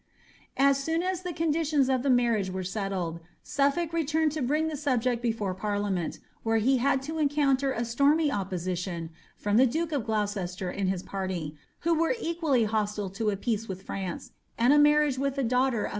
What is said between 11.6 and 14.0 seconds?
who were equally hostile to a peace with